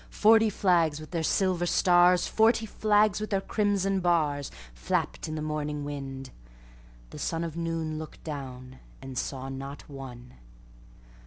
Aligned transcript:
Forty 0.09 0.49
flags 0.49 0.99
with 0.99 1.11
their 1.11 1.21
silver 1.21 1.67
stars, 1.67 2.25
Forty 2.25 2.65
flags 2.65 3.21
with 3.21 3.29
their 3.29 3.39
crimson 3.39 3.99
bars, 3.99 4.49
Flapped 4.73 5.27
in 5.27 5.35
the 5.35 5.43
morning 5.43 5.83
wind: 5.83 6.31
the 7.11 7.19
sunOf 7.19 7.55
noon 7.55 7.99
looked 7.99 8.23
down, 8.23 8.79
and 8.99 9.15
saw 9.15 9.47
not 9.47 9.87
one. 9.87 10.33